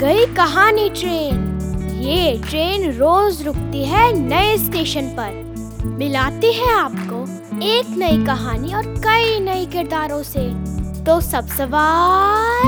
[0.00, 1.60] कहानी ट्रेन।
[2.02, 5.30] ये ट्रेन रोज रुकती है नए स्टेशन पर।
[5.86, 7.22] मिलाती है आपको
[7.64, 10.48] एक नई कहानी और कई नए किरदारों से।
[11.04, 12.64] तो सब सवार।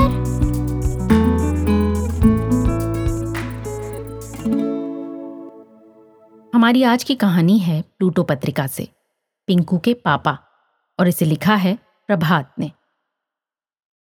[6.55, 8.87] हमारी आज की कहानी है प्लूटो पत्रिका से,
[9.47, 10.37] पिंकू के पापा,
[10.99, 12.71] और इसे लिखा है प्रभात ने।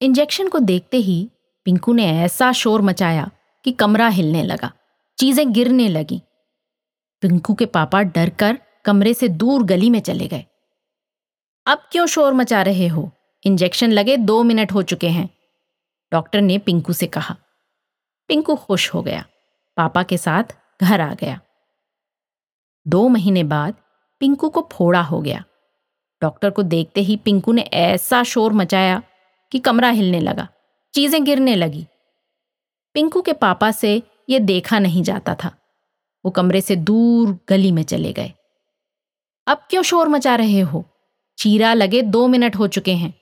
[0.02, 1.30] इंजेक्शन को देखते ही
[1.66, 3.32] पिंकू ने ऐसा शोर मचाया
[3.64, 4.72] कि कमरा हिलने लगा।
[5.18, 6.22] चीज़ें गिरने लगी।
[7.22, 10.46] पिंकू के पापा डर कर कमरे से दूर गली में चले गए।
[11.66, 13.12] अब क्यों शोर मचा रहे हो?
[13.46, 15.30] इंजेक्शन लगे दो मिनट हो चुके हैं।
[16.12, 17.36] डॉक्टर ने पिंकू से कहा।
[18.28, 19.26] पिंकू खुश हो गया।
[19.78, 20.44] पापा के साथ
[20.82, 21.40] घर आ गया।
[22.88, 23.76] दो महीने बाद
[24.20, 25.44] पिंकू को फोड़ा हो गया।
[26.22, 29.04] डॉक्टर को देखते ही पिंकू ने ऐसा शोर मचाया
[29.52, 30.48] कि कमरा हिलने लगा।
[30.94, 31.86] चीज़ें गिरने लगी।
[32.96, 35.52] पिंकू के पापा से ये देखा नहीं जाता था।
[36.26, 38.34] वो कमरे से दूर गली में चले गए।
[39.48, 40.84] अब क्यों शोर मचा रहे हो?
[41.38, 43.14] चीरा लगे दो मिनट हो चुके हैं,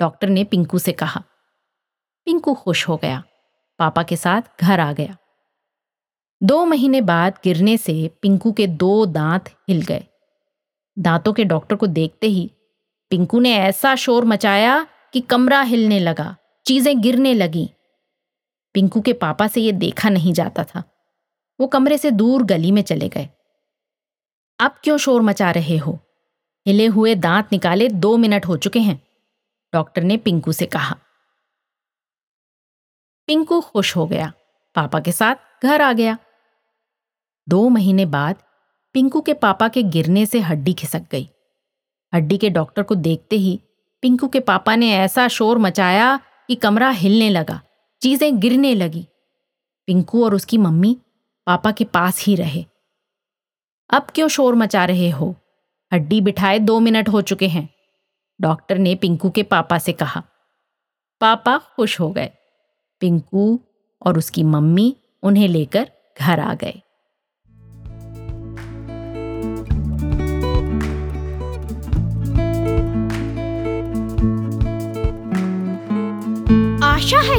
[0.00, 1.22] डॉक्टर ने पिंकू से कहा।
[2.26, 3.22] पिंकू खुश हो गया।
[3.78, 5.16] पापा के साथ घर आ गया।
[6.42, 10.04] दो महीने बाद गिरने से पिंकू के दो दांत हिल गए।
[10.96, 12.50] दांतों के डॉक्टर को देखते ही
[13.10, 17.68] पिंकू ने ऐसा शोर मचाया कि कमरा हिलने लगा। चीज़ें गिरने लगी।
[18.74, 20.82] पिंकू के पापा से यह देखा नहीं जाता था।
[21.60, 23.28] वो कमरे से दूर गली में चले गए।
[24.58, 25.98] अब क्यों शोर मचा रहे हो?
[26.66, 29.00] हिले हुए दांत निकाले दो मिनट हो चुके हैं,
[29.72, 30.96] डॉक्टर ने पिंकू से कहा।
[33.28, 34.32] पिंकू खुश हो गया।
[34.76, 36.16] पापा के साथ घर आ गया।
[37.46, 38.42] दो महीने बाद
[38.94, 41.28] पिंकू के पापा के गिरने से हड्डी खिसक गई।
[42.12, 43.60] हड्डी के डॉक्टर को देखते ही
[44.02, 46.18] पिंकू के पापा ने ऐसा शोर मचाया
[46.50, 47.60] कि कमरा हिलने लगा,
[48.02, 49.06] चीज़ें गिरने लगी।
[49.88, 50.96] पिंकू और उसकी मम्मी
[51.46, 52.64] पापा के पास ही रहे।
[53.90, 55.34] अब क्यों शोर मचा रहे हो?
[55.92, 57.68] हड्डी बिठाए दो मिनट हो चुके हैं,
[58.40, 60.22] डॉक्टर ने पिंकू के पापा से कहा।
[61.20, 62.30] पापा खुश हो गए।
[63.00, 63.60] पिंकू
[64.06, 65.90] और उसकी मम्मी उन्हें लेकर
[66.20, 66.80] घर आ गए।